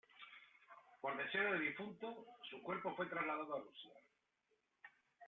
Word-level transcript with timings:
Por 0.99 1.15
deseo 1.15 1.51
del 1.51 1.61
difunto, 1.61 2.25
su 2.49 2.59
cuerpo 2.63 2.91
fue 2.95 3.05
trasladado 3.05 3.53
a 3.55 3.59
Rusia. 3.59 3.91